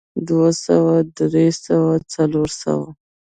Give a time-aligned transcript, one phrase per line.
[0.27, 2.87] دوه سوه درې سوه څلور سوه